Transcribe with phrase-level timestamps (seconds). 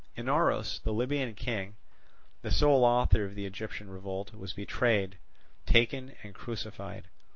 [0.17, 1.75] Inaros, the Libyan king,
[2.41, 5.19] the sole author of the Egyptian revolt, was betrayed,
[5.67, 7.07] taken, and crucified.